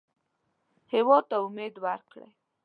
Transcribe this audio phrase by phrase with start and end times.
[0.93, 2.27] هېواد ته امید ورکړئ